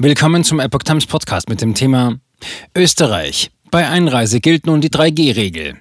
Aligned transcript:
Willkommen 0.00 0.44
zum 0.44 0.60
Epoch 0.60 0.84
Times 0.84 1.06
Podcast 1.06 1.48
mit 1.48 1.60
dem 1.60 1.74
Thema 1.74 2.20
Österreich. 2.72 3.50
Bei 3.72 3.88
Einreise 3.88 4.38
gilt 4.38 4.64
nun 4.64 4.80
die 4.80 4.90
3G-Regel. 4.90 5.74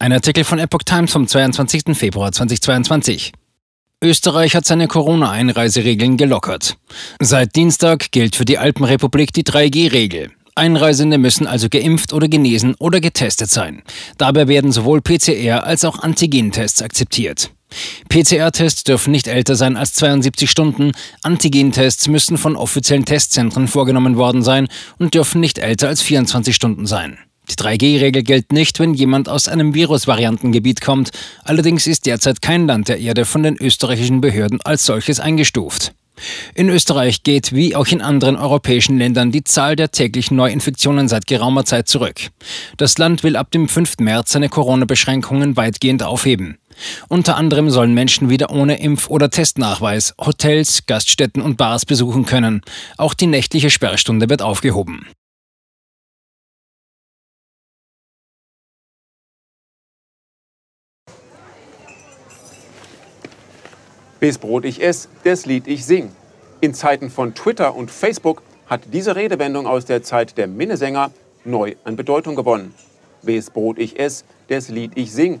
Ein 0.00 0.12
Artikel 0.12 0.42
von 0.42 0.58
Epoch 0.58 0.82
Times 0.84 1.12
vom 1.12 1.28
22. 1.28 1.96
Februar 1.96 2.32
2022. 2.32 3.30
Österreich 4.02 4.56
hat 4.56 4.66
seine 4.66 4.88
Corona-Einreiseregeln 4.88 6.16
gelockert. 6.16 6.78
Seit 7.20 7.54
Dienstag 7.54 8.10
gilt 8.10 8.34
für 8.34 8.44
die 8.44 8.58
Alpenrepublik 8.58 9.32
die 9.32 9.44
3G-Regel. 9.44 10.32
Einreisende 10.56 11.16
müssen 11.16 11.46
also 11.46 11.68
geimpft 11.68 12.12
oder 12.12 12.26
genesen 12.26 12.74
oder 12.80 13.00
getestet 13.00 13.50
sein. 13.50 13.84
Dabei 14.16 14.48
werden 14.48 14.72
sowohl 14.72 15.00
PCR 15.00 15.62
als 15.62 15.84
auch 15.84 16.00
Antigentests 16.00 16.82
akzeptiert. 16.82 17.52
PCR-Tests 18.08 18.84
dürfen 18.84 19.10
nicht 19.10 19.28
älter 19.28 19.54
sein 19.54 19.76
als 19.76 19.94
72 19.94 20.50
Stunden, 20.50 20.92
Antigentests 21.22 22.08
müssen 22.08 22.38
von 22.38 22.56
offiziellen 22.56 23.04
Testzentren 23.04 23.68
vorgenommen 23.68 24.16
worden 24.16 24.42
sein 24.42 24.68
und 24.98 25.14
dürfen 25.14 25.40
nicht 25.40 25.58
älter 25.58 25.88
als 25.88 26.02
24 26.02 26.54
Stunden 26.54 26.86
sein. 26.86 27.18
Die 27.50 27.54
3G-Regel 27.54 28.22
gilt 28.22 28.52
nicht, 28.52 28.78
wenn 28.78 28.94
jemand 28.94 29.28
aus 29.28 29.48
einem 29.48 29.74
Virusvariantengebiet 29.74 30.80
kommt. 30.80 31.10
Allerdings 31.44 31.86
ist 31.86 32.04
derzeit 32.06 32.42
kein 32.42 32.66
Land 32.66 32.88
der 32.88 33.00
Erde 33.00 33.24
von 33.24 33.42
den 33.42 33.56
österreichischen 33.56 34.20
Behörden 34.20 34.60
als 34.62 34.84
solches 34.84 35.18
eingestuft. 35.18 35.92
In 36.54 36.68
Österreich 36.68 37.22
geht 37.22 37.52
wie 37.54 37.76
auch 37.76 37.86
in 37.86 38.02
anderen 38.02 38.36
europäischen 38.36 38.98
Ländern 38.98 39.30
die 39.30 39.44
Zahl 39.44 39.76
der 39.76 39.90
täglichen 39.90 40.36
Neuinfektionen 40.36 41.08
seit 41.08 41.26
geraumer 41.26 41.64
Zeit 41.64 41.88
zurück. 41.88 42.20
Das 42.76 42.98
Land 42.98 43.22
will 43.22 43.36
ab 43.36 43.50
dem 43.50 43.68
5. 43.68 43.98
März 44.00 44.32
seine 44.32 44.48
Corona-Beschränkungen 44.48 45.56
weitgehend 45.56 46.02
aufheben. 46.02 46.58
Unter 47.08 47.36
anderem 47.36 47.70
sollen 47.70 47.94
Menschen 47.94 48.30
wieder 48.30 48.50
ohne 48.50 48.80
Impf- 48.80 49.08
oder 49.08 49.30
Testnachweis 49.30 50.14
Hotels, 50.18 50.86
Gaststätten 50.86 51.42
und 51.42 51.56
Bars 51.56 51.86
besuchen 51.86 52.24
können. 52.24 52.62
Auch 52.96 53.14
die 53.14 53.26
nächtliche 53.26 53.70
Sperrstunde 53.70 54.28
wird 54.28 54.42
aufgehoben. 54.42 55.06
Bis 64.20 64.38
Brot 64.38 64.64
ich 64.64 64.82
ess, 64.82 65.08
das 65.22 65.46
Lied 65.46 65.68
ich 65.68 65.84
sing. 65.84 66.10
In 66.60 66.74
Zeiten 66.74 67.08
von 67.08 67.36
Twitter 67.36 67.76
und 67.76 67.88
Facebook 67.88 68.42
hat 68.66 68.80
diese 68.92 69.14
Redewendung 69.14 69.68
aus 69.68 69.84
der 69.84 70.02
Zeit 70.02 70.36
der 70.36 70.48
Minnesänger 70.48 71.12
neu 71.44 71.76
an 71.84 71.94
Bedeutung 71.94 72.34
gewonnen. 72.34 72.74
Wes 73.22 73.50
Brot 73.50 73.78
ich 73.78 73.98
ess, 73.98 74.24
das 74.48 74.68
Lied 74.68 74.92
ich 74.96 75.12
sing 75.12 75.40